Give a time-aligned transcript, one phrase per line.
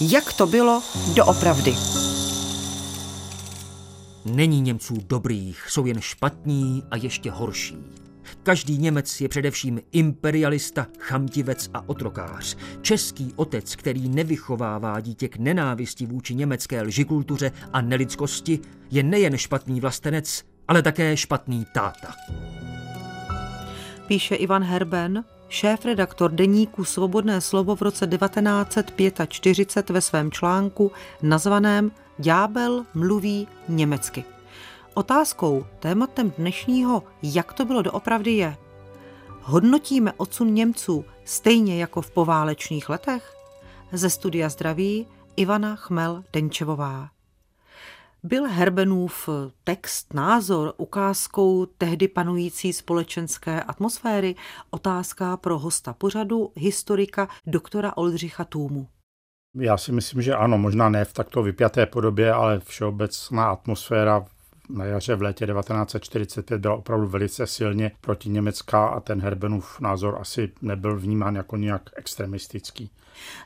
[0.00, 0.82] jak to bylo
[1.14, 1.74] doopravdy.
[4.24, 7.76] Není Němců dobrých, jsou jen špatní a ještě horší.
[8.42, 12.56] Každý Němec je především imperialista, chamtivec a otrokář.
[12.82, 19.80] Český otec, který nevychovává dítě k nenávisti vůči německé lžikultuře a nelidskosti, je nejen špatný
[19.80, 22.14] vlastenec, ale také špatný táta.
[24.06, 32.84] Píše Ivan Herben, šéf-redaktor deníku Svobodné slovo v roce 1945 ve svém článku nazvaném Ďábel
[32.94, 34.24] mluví německy.
[34.94, 38.56] Otázkou, tématem dnešního, jak to bylo doopravdy je,
[39.42, 43.34] hodnotíme odsun Němců stejně jako v poválečných letech?
[43.92, 47.08] Ze studia zdraví Ivana Chmel-Denčevová.
[48.24, 49.28] Byl Herbenův
[49.64, 54.34] text, názor ukázkou tehdy panující společenské atmosféry?
[54.70, 58.88] Otázka pro hosta pořadu, historika doktora Oldřicha Tůmu.
[59.54, 64.24] Já si myslím, že ano, možná ne v takto vypjaté podobě, ale všeobecná atmosféra
[64.68, 70.18] na jaře v létě 1945 byla opravdu velice silně proti německá a ten Herbenův názor
[70.20, 72.90] asi nebyl vnímán jako nějak extremistický.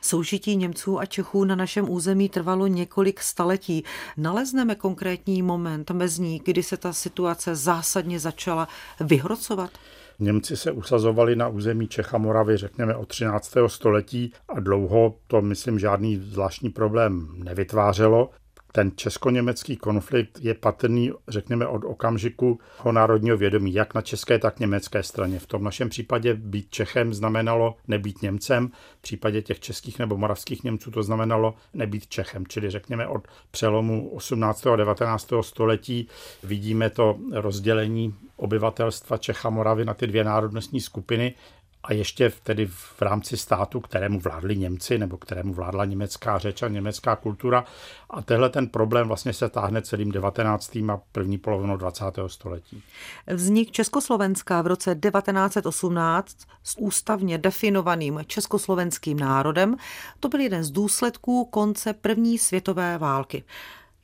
[0.01, 3.83] Soužití Němců a Čechů na našem území trvalo několik staletí.
[4.17, 8.67] Nalezneme konkrétní moment mezní, kdy se ta situace zásadně začala
[8.99, 9.71] vyhrocovat?
[10.19, 13.53] Němci se usazovali na území Čecha Moravy, řekněme, od 13.
[13.67, 18.29] století a dlouho to, myslím, žádný zvláštní problém nevytvářelo
[18.71, 24.59] ten česko-německý konflikt je patrný, řekněme, od okamžiku ho národního vědomí, jak na české, tak
[24.59, 25.39] německé straně.
[25.39, 30.63] V tom našem případě být Čechem znamenalo nebýt Němcem, v případě těch českých nebo moravských
[30.63, 32.47] Němců to znamenalo nebýt Čechem.
[32.47, 34.67] Čili řekněme od přelomu 18.
[34.67, 35.33] a 19.
[35.41, 36.07] století
[36.43, 41.33] vidíme to rozdělení obyvatelstva Čecha Moravy na ty dvě národnostní skupiny
[41.83, 46.67] a ještě tedy v rámci státu, kterému vládli Němci nebo kterému vládla německá řeč a
[46.67, 47.65] německá kultura.
[48.09, 50.75] A tehle ten problém vlastně se táhne celým 19.
[50.75, 52.05] a první polovinou 20.
[52.27, 52.83] století.
[53.27, 59.75] Vznik Československa v roce 1918 s ústavně definovaným československým národem,
[60.19, 63.43] to byl jeden z důsledků konce první světové války.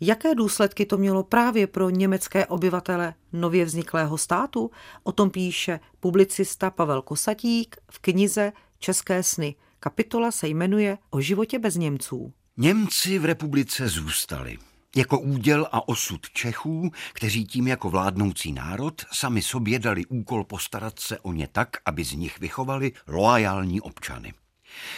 [0.05, 4.71] Jaké důsledky to mělo právě pro německé obyvatele nově vzniklého státu?
[5.03, 9.55] O tom píše publicista Pavel Kosatík v knize České sny.
[9.79, 12.33] Kapitola se jmenuje O životě bez Němců.
[12.57, 14.57] Němci v republice zůstali.
[14.95, 20.99] Jako úděl a osud Čechů, kteří tím jako vládnoucí národ sami sobě dali úkol postarat
[20.99, 24.33] se o ně tak, aby z nich vychovali loajální občany.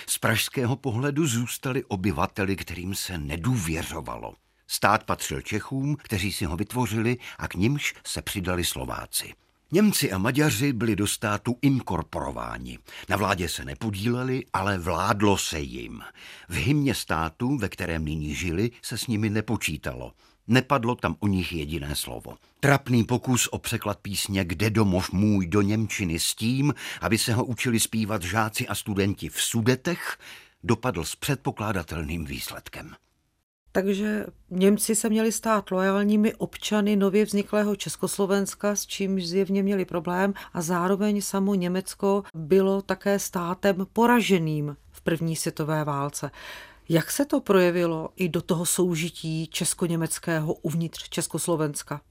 [0.07, 4.33] Z pražského pohledu zůstali obyvateli, kterým se nedůvěřovalo.
[4.67, 9.33] Stát patřil Čechům, kteří si ho vytvořili a k nimž se přidali Slováci.
[9.71, 12.79] Němci a Maďaři byli do státu inkorporováni.
[13.09, 16.01] Na vládě se nepodíleli, ale vládlo se jim.
[16.49, 20.13] V hymně státu, ve kterém nyní žili, se s nimi nepočítalo.
[20.47, 22.37] Nepadlo tam o nich jediné slovo.
[22.59, 27.45] Trapný pokus o překlad písně Kde domov můj do Němčiny s tím, aby se ho
[27.45, 30.17] učili zpívat žáci a studenti v Sudetech,
[30.63, 32.95] dopadl s předpokládatelným výsledkem.
[33.75, 40.33] Takže Němci se měli stát loajálními občany nově vzniklého Československa, s čímž zjevně měli problém
[40.53, 46.31] a zároveň samo Německo bylo také státem poraženým v první světové válce.
[46.89, 52.01] Jak se to projevilo i do toho soužití česko-německého uvnitř Československa?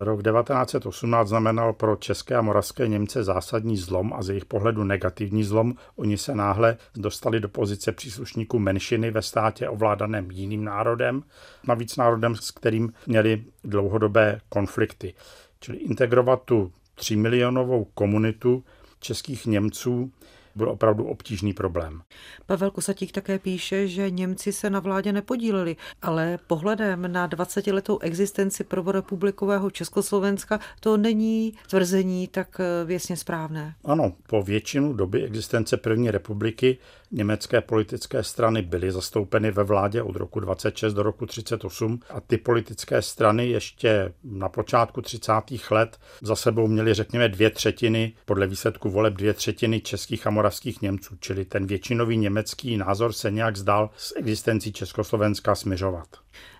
[0.00, 5.44] Rok 1918 znamenal pro české a moravské Němce zásadní zlom a z jejich pohledu negativní
[5.44, 5.74] zlom.
[5.96, 11.22] Oni se náhle dostali do pozice příslušníků menšiny ve státě ovládaném jiným národem,
[11.66, 15.14] navíc národem, s kterým měli dlouhodobé konflikty.
[15.60, 18.64] Čili integrovat tu třímilionovou komunitu
[19.00, 20.12] českých Němců
[20.58, 22.02] byl opravdu obtížný problém.
[22.46, 28.64] Pavel Kosatík také píše, že Němci se na vládě nepodíleli, ale pohledem na 20-letou existenci
[28.64, 33.74] prvorepublikového Československa to není tvrzení tak eh, věcně správné.
[33.84, 36.78] Ano, po většinu doby existence první republiky
[37.10, 42.38] německé politické strany byly zastoupeny ve vládě od roku 26 do roku 38 a ty
[42.38, 45.32] politické strany ještě na počátku 30.
[45.70, 50.82] let za sebou měly řekněme dvě třetiny, podle výsledku voleb dvě třetiny českých a moravských
[50.82, 56.08] Němců, čili ten většinový německý názor se nějak zdal s existencí Československa směřovat.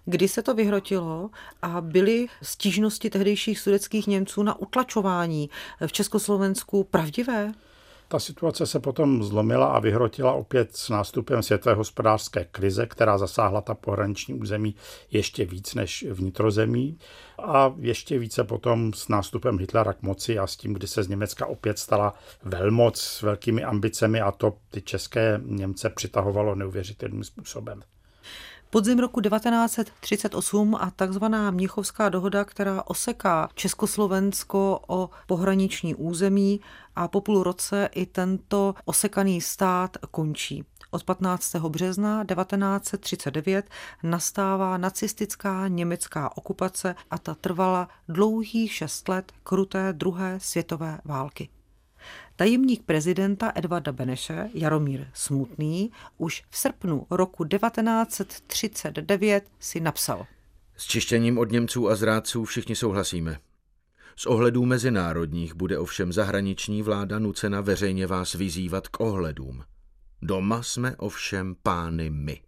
[0.05, 1.31] Kdy se to vyhrotilo
[1.62, 5.50] a byly stížnosti tehdejších sudeckých Němců na utlačování
[5.87, 7.52] v Československu pravdivé?
[8.10, 13.60] Ta situace se potom zlomila a vyhrotila opět s nástupem světové hospodářské krize, která zasáhla
[13.60, 14.75] ta pohraniční území
[15.10, 16.99] ještě víc než vnitrozemí
[17.43, 21.08] a ještě více potom s nástupem Hitlera k moci a s tím, kdy se z
[21.08, 27.82] Německa opět stala velmoc s velkými ambicemi a to ty české Němce přitahovalo neuvěřitelným způsobem.
[28.70, 36.61] Podzim roku 1938 a takzvaná Mnichovská dohoda, která oseká Československo o pohraniční území
[36.97, 40.65] a po půl roce i tento osekaný stát končí.
[40.91, 41.56] Od 15.
[41.56, 43.70] března 1939
[44.03, 51.49] nastává nacistická německá okupace a ta trvala dlouhých šest let kruté druhé světové války.
[52.38, 60.26] Tajemník prezidenta Edvarda Beneše Jaromír Smutný už v srpnu roku 1939 si napsal.
[60.76, 63.38] S čištěním od Němců a zrádců všichni souhlasíme.
[64.17, 69.64] Z ohledů mezinárodních bude ovšem zahraniční vláda nucena veřejně vás vyzývat k ohledům.
[70.23, 72.41] Doma jsme ovšem pány my.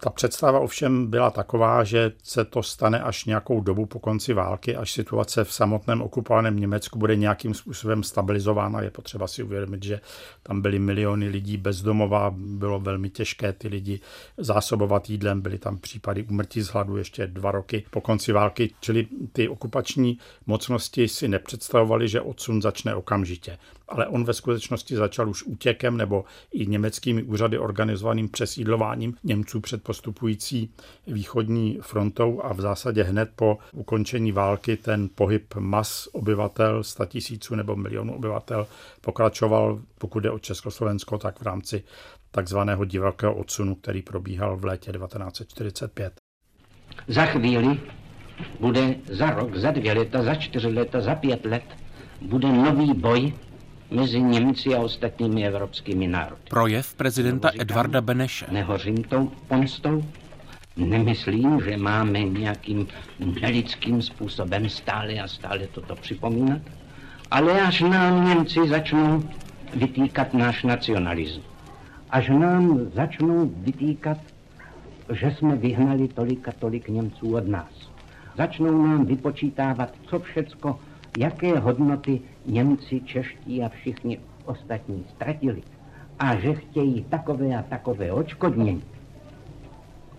[0.00, 4.76] Ta představa ovšem byla taková, že se to stane až nějakou dobu po konci války,
[4.76, 8.80] až situace v samotném okupovaném Německu bude nějakým způsobem stabilizována.
[8.80, 10.00] Je potřeba si uvědomit, že
[10.42, 14.00] tam byly miliony lidí bezdomova, bylo velmi těžké ty lidi
[14.36, 19.06] zásobovat jídlem, byly tam případy umrtí z hladu ještě dva roky po konci války, čili
[19.32, 23.58] ty okupační mocnosti si nepředstavovali, že odsun začne okamžitě
[23.88, 29.82] ale on ve skutečnosti začal už útěkem nebo i německými úřady organizovaným přesídlováním Němců před
[29.82, 30.70] postupující
[31.06, 37.76] východní frontou a v zásadě hned po ukončení války ten pohyb mas obyvatel, tisíců nebo
[37.76, 38.66] milionů obyvatel
[39.00, 41.84] pokračoval, pokud jde o Československo, tak v rámci
[42.30, 46.12] takzvaného divokého odsunu, který probíhal v létě 1945.
[47.08, 47.80] Za chvíli
[48.60, 51.64] bude za rok, za dvě leta, za čtyři leta, za pět let
[52.20, 53.32] bude nový boj
[53.90, 56.42] mezi Němci a ostatními evropskými národy.
[56.50, 58.46] Projev prezidenta říkám, Edvarda Beneše.
[58.50, 60.04] Nehořím tou pomstou,
[60.76, 62.86] nemyslím, že máme nějakým
[63.40, 66.60] nelidským způsobem stále a stále toto připomínat,
[67.30, 69.22] ale až nám Němci začnou
[69.74, 71.44] vytýkat náš nacionalismus,
[72.10, 74.18] až nám začnou vytýkat,
[75.12, 77.90] že jsme vyhnali tolik a tolik Němců od nás,
[78.36, 80.78] začnou nám vypočítávat, co všecko
[81.18, 85.62] jaké hodnoty Němci, čeští a všichni ostatní ztratili
[86.18, 88.82] a že chtějí takové a takové očkodnění,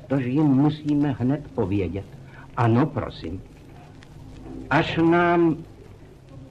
[0.08, 2.06] tož jim musíme hned povědět.
[2.58, 3.42] Ano, prosím,
[4.70, 5.58] až nám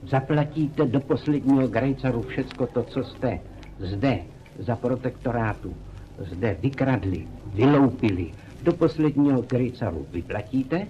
[0.02, 3.40] zaplatíte do posledního grejcaru všecko to, co jste
[3.78, 4.18] zde
[4.58, 5.74] za protektorátu,
[6.18, 8.30] zde vykradli, vyloupili,
[8.62, 10.86] do posledního grejcaru vyplatíte,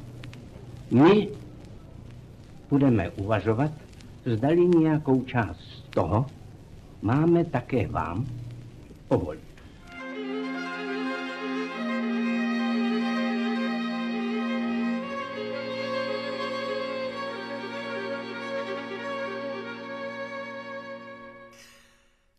[0.91, 1.29] my
[2.71, 3.71] budeme uvažovat,
[4.27, 6.27] zdali nějakou část z toho
[7.03, 8.27] máme také vám
[9.09, 9.49] povolit.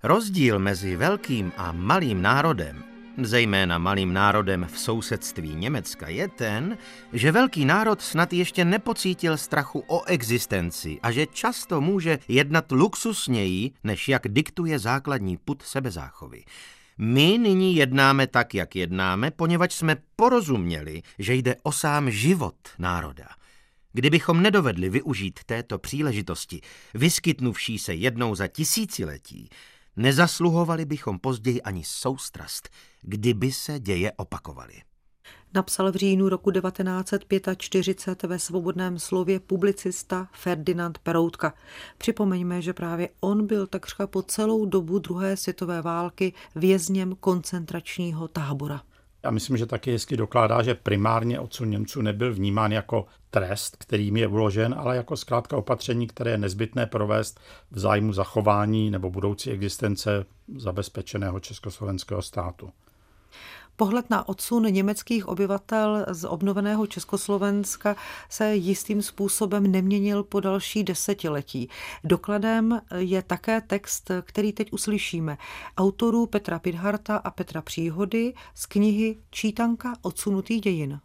[0.04, 2.89] Rozdíl mezi velkým a malým národem
[3.26, 6.78] zejména malým národem v sousedství Německa, je ten,
[7.14, 13.72] že velký národ snad ještě nepocítil strachu o existenci a že často může jednat luxusněji,
[13.84, 16.44] než jak diktuje základní put sebezáchovy.
[16.98, 23.28] My nyní jednáme tak, jak jednáme, poněvadž jsme porozuměli, že jde o sám život národa.
[23.94, 26.62] Kdybychom nedovedli využít této příležitosti,
[26.94, 29.50] vyskytnuvší se jednou za tisíciletí,
[30.00, 32.70] Nezasluhovali bychom později ani soustrast,
[33.02, 34.74] kdyby se děje opakovaly.
[35.54, 41.54] Napsal v říjnu roku 1945 ve svobodném slově publicista Ferdinand Peroutka.
[41.98, 48.82] Připomeňme, že právě on byl takřka po celou dobu druhé světové války vězněm koncentračního tábora.
[49.24, 54.18] Já myslím, že taky hezky dokládá, že primárně odsun Němců nebyl vnímán jako trest, kterým
[54.18, 57.40] je uložen, ale jako zkrátka opatření, které je nezbytné provést
[57.72, 60.26] v zájmu zachování nebo budoucí existence
[60.58, 62.72] zabezpečeného československého státu.
[63.80, 67.96] Pohled na odsun německých obyvatel z obnoveného Československa
[68.30, 71.70] se jistým způsobem neměnil po další desetiletí.
[72.04, 75.38] Dokladem je také text, který teď uslyšíme,
[75.78, 81.00] autorů Petra Pidharta a Petra Příhody z knihy Čítanka odsunutých dějin.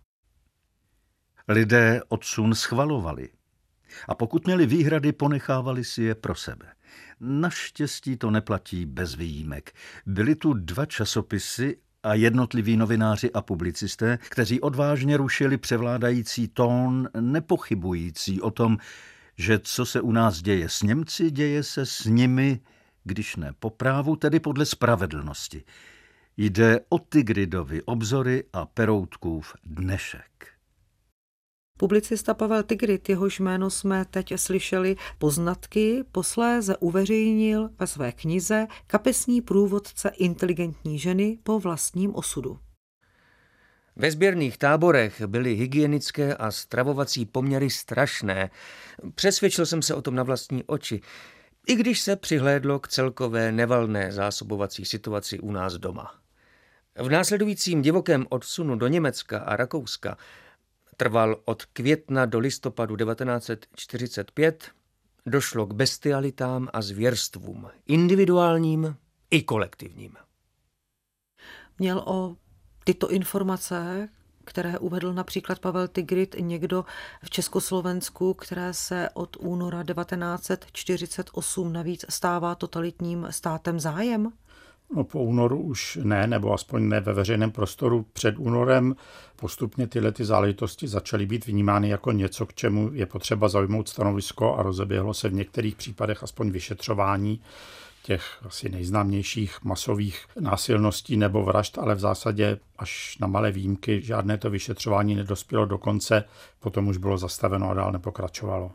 [1.48, 3.28] Lidé odsun schvalovali
[4.08, 6.66] a pokud měli výhrady, ponechávali si je pro sebe.
[7.20, 9.72] Naštěstí to neplatí bez výjimek.
[10.06, 18.40] Byly tu dva časopisy a jednotliví novináři a publicisté, kteří odvážně rušili převládající tón, nepochybující
[18.40, 18.78] o tom,
[19.36, 22.60] že co se u nás děje s Němci, děje se s nimi,
[23.04, 25.64] když ne po právu, tedy podle spravedlnosti.
[26.36, 30.53] Jde o Tigridovi obzory a Peroutkův dnešek.
[31.78, 39.40] Publicista Pavel Tigrit, jehož jméno jsme teď slyšeli, poznatky posléze uveřejnil ve své knize Kapesní
[39.40, 42.58] průvodce inteligentní ženy po vlastním osudu.
[43.96, 48.50] Ve sběrných táborech byly hygienické a stravovací poměry strašné.
[49.14, 51.00] Přesvědčil jsem se o tom na vlastní oči,
[51.66, 56.14] i když se přihlédlo k celkové nevalné zásobovací situaci u nás doma.
[56.96, 60.16] V následujícím divokém odsunu do Německa a Rakouska
[60.96, 64.70] trval od května do listopadu 1945,
[65.26, 68.96] došlo k bestialitám a zvěrstvům, individuálním
[69.30, 70.16] i kolektivním.
[71.78, 72.36] Měl o
[72.84, 74.08] tyto informace,
[74.44, 76.84] které uvedl například Pavel Tigrit, někdo
[77.24, 84.32] v Československu, které se od února 1948 navíc stává totalitním státem zájem?
[84.94, 88.06] No po únoru už ne, nebo aspoň ne ve veřejném prostoru.
[88.12, 88.96] Před únorem
[89.36, 94.56] postupně tyhle ty záležitosti začaly být vnímány jako něco, k čemu je potřeba zaujmout stanovisko
[94.56, 97.40] a rozeběhlo se v některých případech aspoň vyšetřování
[98.02, 104.38] těch asi nejznámějších masových násilností nebo vražd, ale v zásadě až na malé výjimky žádné
[104.38, 106.24] to vyšetřování nedospělo do konce,
[106.60, 108.70] potom už bylo zastaveno a dál nepokračovalo.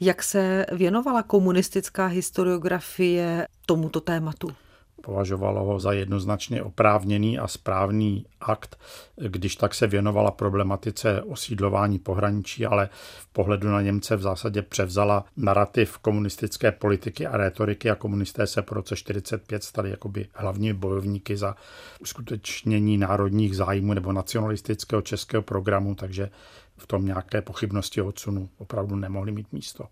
[0.00, 4.48] Jak se věnovala komunistická historiografie tomuto tématu?
[5.00, 8.78] Považovalo ho za jednoznačně oprávněný a správný akt,
[9.16, 12.88] když tak se věnovala problematice osídlování pohraničí, ale
[13.18, 18.62] v pohledu na Němce v zásadě převzala narrativ komunistické politiky a retoriky a komunisté se
[18.62, 21.56] po roce 45 stali jakoby hlavní bojovníky za
[22.00, 26.30] uskutečnění národních zájmů nebo nacionalistického českého programu, takže
[26.76, 29.84] v tom nějaké pochybnosti o odsunu opravdu nemohly mít místo.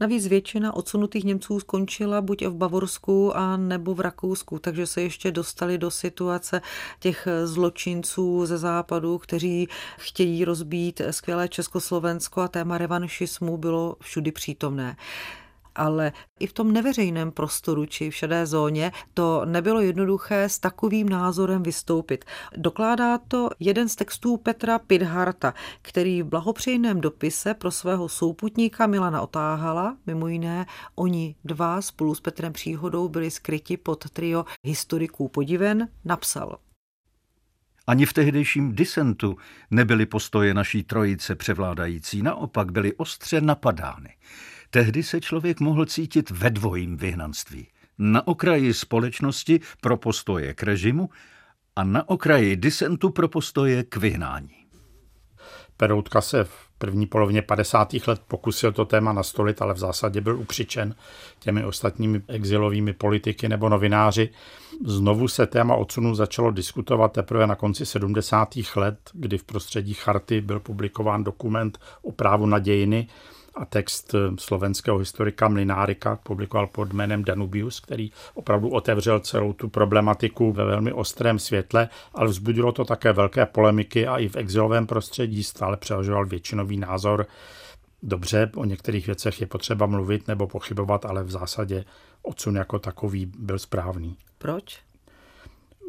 [0.00, 5.32] Navíc většina odsunutých Němců skončila buď v Bavorsku a nebo v Rakousku, takže se ještě
[5.32, 6.60] dostali do situace
[7.00, 14.96] těch zločinců ze západu, kteří chtějí rozbít skvělé Československo a téma revanšismu bylo všudy přítomné
[15.76, 21.08] ale i v tom neveřejném prostoru či v šedé zóně to nebylo jednoduché s takovým
[21.08, 22.24] názorem vystoupit.
[22.56, 29.22] Dokládá to jeden z textů Petra Pidharta, který v blahopřejném dopise pro svého souputníka Milana
[29.22, 35.88] Otáhala, mimo jiné, oni dva spolu s Petrem Příhodou byli skryti pod trio historiků podiven,
[36.04, 36.58] napsal.
[37.86, 39.36] Ani v tehdejším disentu
[39.70, 44.14] nebyly postoje naší trojice převládající, naopak byly ostře napadány.
[44.70, 47.68] Tehdy se člověk mohl cítit ve dvojím vyhnanství.
[47.98, 51.10] Na okraji společnosti pro postoje k režimu
[51.76, 54.66] a na okraji disentu pro postoje k vyhnání.
[55.76, 57.94] Peroutka se v první polovině 50.
[58.06, 60.94] let pokusil to téma nastolit, ale v zásadě byl ukřičen
[61.38, 64.30] těmi ostatními exilovými politiky nebo novináři.
[64.84, 68.48] Znovu se téma odsunu začalo diskutovat teprve na konci 70.
[68.76, 73.08] let, kdy v prostředí charty byl publikován dokument o právu na dějiny,
[73.56, 79.68] a text eh, slovenského historika Mlinárika publikoval pod jménem Danubius, který opravdu otevřel celou tu
[79.68, 84.86] problematiku ve velmi ostrém světle, ale vzbudilo to také velké polemiky a i v exilovém
[84.86, 87.26] prostředí stále převažoval většinový názor.
[88.02, 91.84] Dobře, o některých věcech je potřeba mluvit nebo pochybovat, ale v zásadě
[92.22, 94.16] odsun jako takový byl správný.
[94.38, 94.85] Proč?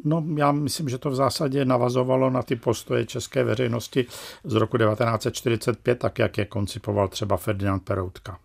[0.04, 4.06] No, já myslím, že to v zásadě navazovalo na ty postoje české veřejnosti
[4.44, 8.40] z roku 1945, tak jak je koncipoval třeba Ferdinand Peroutka.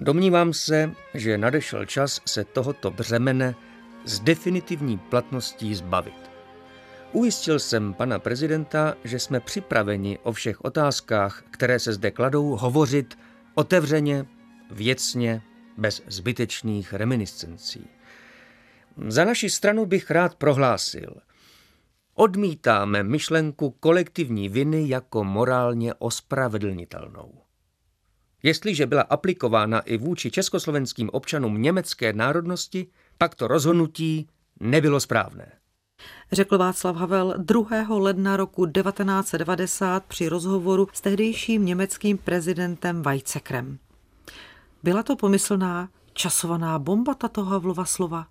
[0.00, 3.54] Domnívám se, že nadešel čas se tohoto břemene
[4.04, 6.33] s definitivní platností zbavit.
[7.14, 13.18] Ujistil jsem pana prezidenta, že jsme připraveni o všech otázkách, které se zde kladou, hovořit
[13.54, 14.26] otevřeně,
[14.70, 15.42] věcně,
[15.78, 17.88] bez zbytečných reminiscencí.
[19.08, 21.14] Za naši stranu bych rád prohlásil.
[22.14, 27.34] Odmítáme myšlenku kolektivní viny jako morálně ospravedlnitelnou.
[28.42, 32.86] Jestliže byla aplikována i vůči československým občanům německé národnosti,
[33.18, 34.28] pak to rozhodnutí
[34.60, 35.52] nebylo správné
[36.34, 37.68] řekl Václav Havel 2.
[37.88, 43.78] ledna roku 1990 při rozhovoru s tehdejším německým prezidentem Weizsäckerem.
[44.82, 48.26] Byla to pomyslná časovaná bomba tato Havlova slova?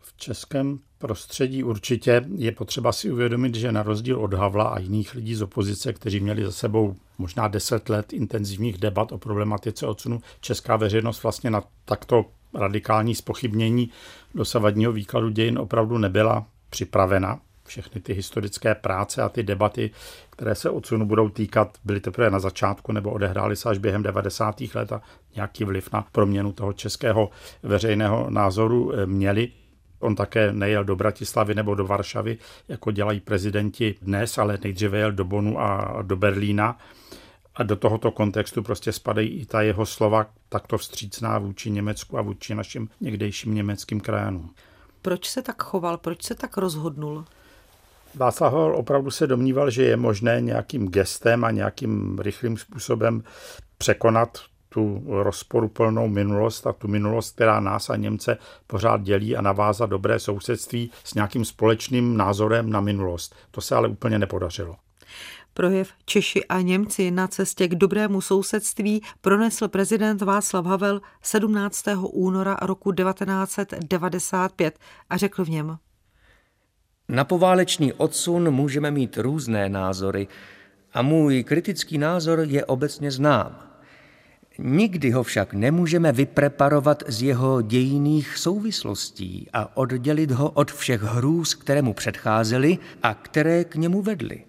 [0.00, 5.14] V českém prostředí určitě je potřeba si uvědomit, že na rozdíl od Havla a jiných
[5.14, 10.20] lidí z opozice, kteří měli za sebou možná deset let intenzivních debat o problematice odsunu,
[10.40, 13.90] česká veřejnost vlastně na takto radikální spochybnění
[14.34, 17.40] dosavadního výkladu dějin opravdu nebyla připravena.
[17.66, 19.90] Všechny ty historické práce a ty debaty,
[20.30, 24.62] které se odsunu budou týkat, byly teprve na začátku nebo odehrály se až během 90.
[24.74, 25.02] let a
[25.36, 27.30] nějaký vliv na proměnu toho českého
[27.62, 29.48] veřejného názoru eh, měli.
[30.00, 35.12] On také nejel do Bratislavy nebo do Varšavy, jako dělají prezidenti dnes, ale nejdříve jel
[35.12, 36.78] do Bonu a do Berlína.
[37.56, 42.22] A do tohoto kontextu prostě spadají i ta jeho slova takto vstřícná vůči Německu a
[42.22, 44.54] vůči našim někdejším německým krajanům.
[45.02, 45.98] Proč se tak choval?
[45.98, 47.24] Proč se tak rozhodnul?
[48.14, 53.22] Václav Havel opravdu se domníval, že je možné nějakým gestem a nějakým rychlým způsobem
[53.78, 59.90] překonat tu rozporuplnou minulost a tu minulost, která nás a Němce pořád dělí a navázat
[59.90, 63.34] dobré sousedství s nějakým společným názorem na minulost.
[63.50, 64.76] To se ale úplně nepodařilo.
[65.54, 71.84] Projev Češi a Němci na cestě k dobrému sousedství pronesl prezident Václav Havel 17.
[72.02, 74.78] února roku 1995
[75.10, 75.78] a řekl v něm.
[77.08, 80.28] Na poválečný odsun můžeme mít různé názory
[80.92, 83.58] a můj kritický názor je obecně znám.
[84.58, 91.54] Nikdy ho však nemůžeme vypreparovat z jeho dějiných souvislostí a oddělit ho od všech hrůz,
[91.54, 94.44] které mu předcházely a které k němu vedly.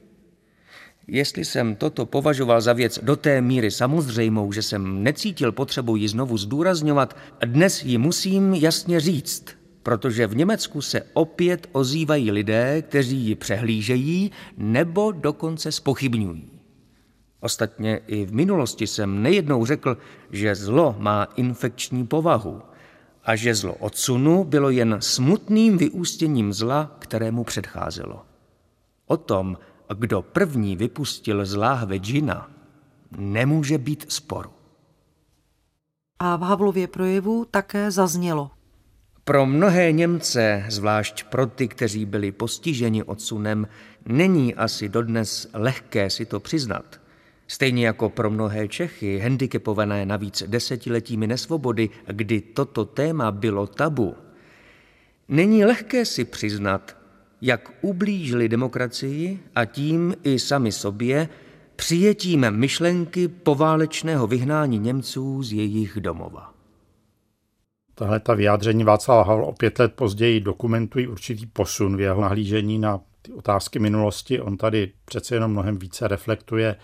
[1.07, 6.07] Jestli jsem toto považoval za věc do té míry samozřejmou, že jsem necítil potřebu ji
[6.07, 9.45] znovu zdůrazňovat, dnes ji musím jasně říct,
[9.83, 16.49] protože v Německu se opět ozývají lidé, kteří ji přehlížejí nebo dokonce spochybňují.
[17.39, 19.97] Ostatně i v minulosti jsem nejednou řekl,
[20.31, 22.61] že zlo má infekční povahu
[23.23, 28.21] a že zlo odsunu bylo jen smutným vyústěním zla, kterému předcházelo.
[29.07, 29.57] O tom,
[29.93, 32.51] kdo první vypustil z láhve džina,
[33.17, 34.49] nemůže být sporu.
[36.19, 38.51] A v Havlově projevu také zaznělo.
[39.23, 43.67] Pro mnohé Němce, zvlášť pro ty, kteří byli postiženi odsunem,
[44.05, 47.01] není asi dodnes lehké si to přiznat.
[47.47, 54.15] Stejně jako pro mnohé Čechy, handicapované navíc desetiletími nesvobody, kdy toto téma bylo tabu.
[55.27, 56.97] Není lehké si přiznat,
[57.41, 61.29] jak ublížili demokracii a tím i sami sobě
[61.75, 66.53] přijetím myšlenky poválečného vyhnání Němců z jejich domova.
[67.95, 72.79] Tahle ta vyjádření Václava Havel o pět let později dokumentují určitý posun v jeho nahlížení
[72.79, 74.41] na ty otázky minulosti.
[74.41, 76.75] On tady přece jenom mnohem více reflektuje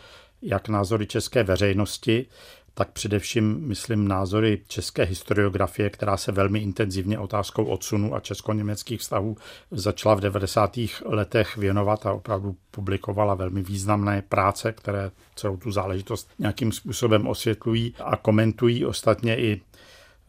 [0.42, 2.26] jak názory české veřejnosti,
[2.74, 9.38] tak především, myslím, názory české historiografie, která se velmi intenzivně otázkou odsunu a česko-německých vztahů
[9.72, 10.78] začala v 90.
[11.06, 17.94] letech věnovat a opravdu publikovala velmi významné práce, které celou tu záležitost nějakým způsobem osvětlují
[18.00, 18.86] a komentují.
[18.86, 19.62] Ostatně i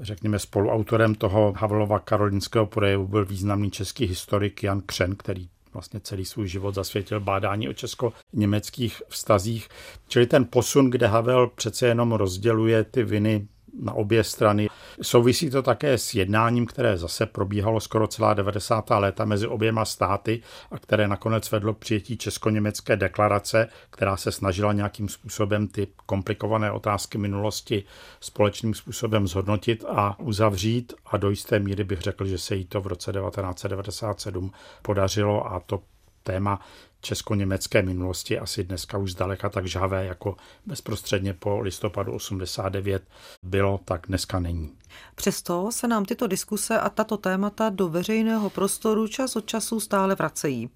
[0.00, 6.24] řekněme, spoluautorem toho Havlova karolinského projevu byl významný český historik Jan Křen, který vlastně celý
[6.24, 9.68] svůj život zasvětil bádání o česko-německých vztazích.
[10.08, 13.48] Čili ten posun, kde Havel přece jenom rozděluje ty viny
[13.80, 14.68] na obě strany.
[15.02, 18.90] Souvisí to také s jednáním, které zase probíhalo skoro celá 90.
[18.90, 24.72] léta mezi oběma státy a které nakonec vedlo k přijetí česko-německé deklarace, která se snažila
[24.72, 27.84] nějakým způsobem ty komplikované otázky minulosti
[28.20, 32.80] společným způsobem zhodnotit a uzavřít a do jisté míry bych řekl, že se jí to
[32.80, 35.82] v roce 1997 podařilo a to
[36.22, 36.60] téma
[37.00, 43.02] česko-německé minulosti asi dneska už zdaleka tak žhavé, jako bezprostředně po listopadu 89
[43.42, 44.72] bylo, tak dneska není.
[45.14, 50.14] Přesto se nám tyto diskuse a tato témata do veřejného prostoru čas od času stále
[50.14, 50.70] vracejí.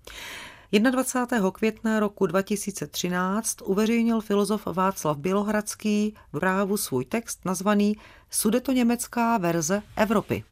[0.72, 1.50] 21.
[1.50, 7.96] května roku 2013 uveřejnil filozof Václav Bělohradský v právu svůj text nazvaný
[8.30, 10.44] Sudeto-německá verze Evropy.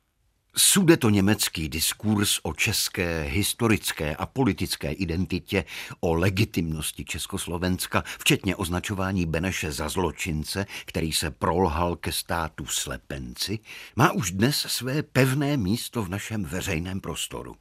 [0.57, 5.65] Sude německý diskurs o české historické a politické identitě,
[6.01, 13.59] o legitimnosti Československa, včetně označování Beneše za zločince, který se prolhal ke státu slepenci,
[13.97, 17.57] má už dnes své pevné místo v našem veřejném prostoru.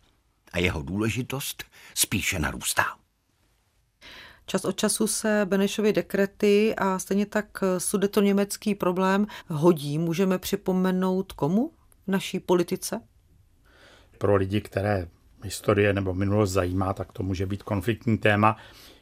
[0.52, 1.64] A jeho důležitost
[1.96, 2.86] spíše narůstá.
[4.46, 7.64] Čas od času se Benešovy dekrety a stejně tak
[8.22, 9.98] německý problém hodí.
[9.98, 11.72] Můžeme připomenout komu?
[12.08, 13.02] Naší politice?
[14.18, 15.08] Pro lidi, které
[15.44, 18.58] historie nebo minulost zajímá, tak to může být konfliktní téma.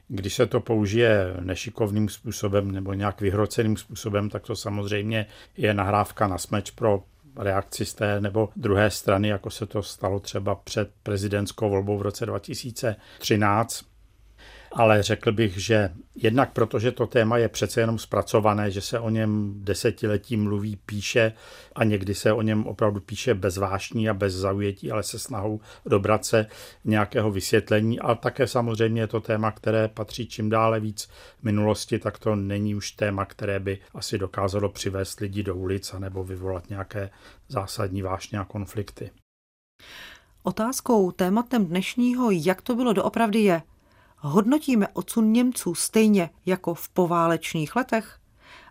[0.08, 5.26] Když se to použije nešikovným způsobem nebo nějak vyhroceným způsobem, tak to samozřejmě
[5.58, 7.04] je nahrávka na smeč pro
[7.36, 12.02] reakci z té nebo druhé strany, jako se to stalo třeba před prezidentskou volbou v
[12.02, 13.91] roce 2013
[14.74, 19.10] ale řekl bych, že jednak protože to téma je přece jenom zpracované, že se o
[19.10, 21.34] něm desetiletí mluví, píše
[21.76, 25.60] a někdy se o něm opravdu píše bez vášní a bez zaujetí, ale se snahou
[25.86, 26.46] dobrat se
[26.86, 28.00] nějakého vysvětlení.
[28.00, 31.10] A také samozřejmě je to téma, které patří čím dále víc
[31.42, 36.24] minulosti, tak to není už téma, které by asi dokázalo přivést lidi do ulic nebo
[36.24, 37.10] vyvolat nějaké
[37.48, 39.12] zásadní vášně a konflikty.
[40.44, 43.62] Otázkou, tématem dnešního, jak to bylo doopravdy je,
[44.22, 48.18] hodnotíme odsun Němců stejně jako v poválečných letech?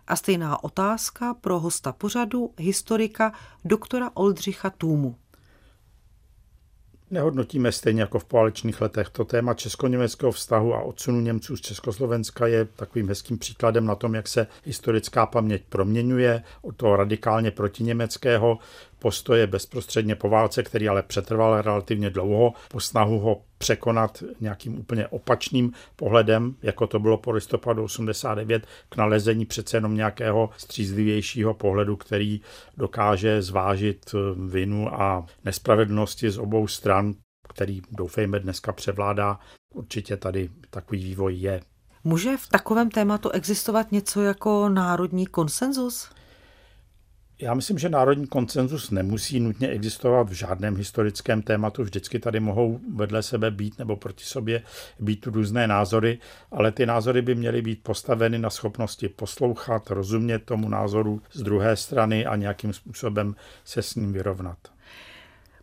[0.07, 3.33] A stejná otázka pro hosta pořadu, historika
[3.65, 5.15] doktora Oldřicha Tůmu.
[7.11, 9.09] Nehodnotíme stejně jako v poválečných letech.
[9.09, 14.15] To téma česko-německého vztahu a odsunu Němců z Československa je takovým hezkým příkladem na tom,
[14.15, 18.59] jak se historická paměť proměňuje od toho radikálně protiněmeckého
[19.01, 25.07] postoje bezprostředně po válce, který ale přetrval relativně dlouho, po snahu ho překonat nějakým úplně
[25.07, 31.95] opačným pohledem, jako to bylo po listopadu 89, k nalezení přece jenom nějakého střízlivějšího pohledu,
[31.95, 32.41] který
[32.77, 34.15] dokáže zvážit
[34.47, 37.13] vinu a nespravedlnosti z obou stran,
[37.49, 39.39] který doufejme dneska převládá.
[39.73, 41.61] Určitě tady takový vývoj je.
[42.03, 46.09] Může v takovém tématu existovat něco jako národní konsenzus?
[47.41, 51.83] Já myslím, že národní koncenzus nemusí nutně existovat v žádném historickém tématu.
[51.83, 54.63] Vždycky tady mohou vedle sebe být nebo proti sobě
[54.99, 56.19] být různé názory,
[56.51, 61.75] ale ty názory by měly být postaveny na schopnosti poslouchat, rozumět tomu názoru z druhé
[61.75, 64.57] strany a nějakým způsobem se s ním vyrovnat.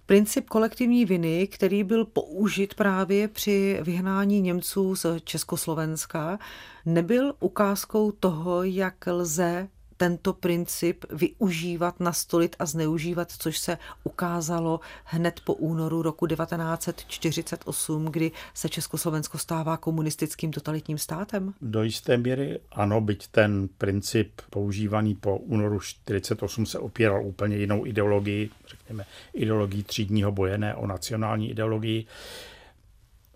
[0.07, 6.39] Princip kolektivní viny, který byl použit právě při vyhnání Němců z Československa,
[6.87, 15.41] nebyl ukázkou toho, jak lze tento princip využívat, nastolit a zneužívat, což se ukázalo hned
[15.45, 21.55] po únoru roku 1948, kdy se Československo stává komunistickým totalitním státem?
[21.61, 27.87] Do jisté míry ano, byť ten princip používaný po únoru 1948 se opíral úplně jinou
[27.87, 32.07] ideologii, řekněme ideologii třídního boje, ne o nacionální ideologii.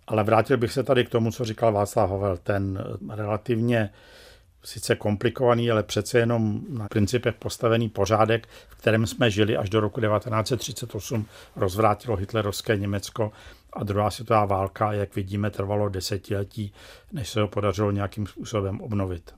[0.06, 2.36] Ale vrátil bych se tady k tomu, co říkal Václav Havel.
[2.36, 3.90] Ten relativně
[4.64, 9.80] sice komplikovaný, ale přece jenom na principech postavený pořádek, v kterém jsme žili až do
[9.80, 13.32] roku 1938, rozvrátilo hitlerovské Německo
[13.72, 16.72] a druhá světová válka, jak vidíme, trvalo desetiletí,
[17.12, 19.34] než se ho podařilo nějakým způsobem obnovit.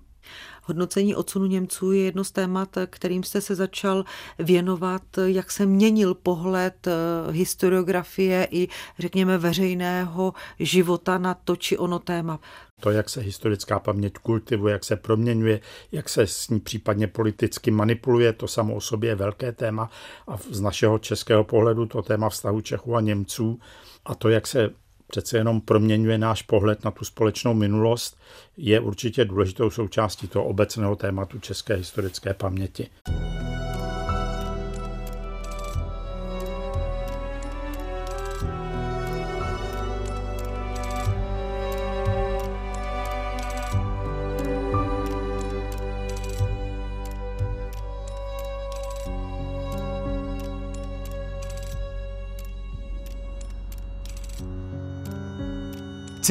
[0.66, 4.04] Hodnocení odsunu Němců je jedno z témat, kterým jste se začal
[4.38, 6.92] věnovat, jak se měnil pohled eh,
[7.32, 12.40] historiografie i, řekněme, veřejného života na to či ono téma.
[12.80, 15.60] To, jak se historická paměť kultivuje, jak se proměňuje,
[15.92, 19.90] jak se s ní případně politicky manipuluje, to samo o sobě je velké téma.
[20.28, 23.58] A z našeho českého pohledu to téma vztahu Čechů a Němců
[24.04, 24.70] a to, jak se
[25.14, 28.18] přece jenom proměňuje náš pohled na tu společnou minulost,
[28.56, 32.90] je určitě důležitou součástí toho obecného tématu české historické paměti.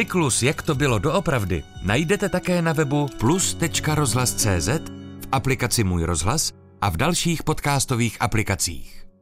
[0.04, 4.68] Cyklus Jak to bylo doopravdy najdete také na webu plus.rozhlas.cz,
[5.22, 9.13] v aplikaci Můj rozhlas a v dalších podcastových aplikacích.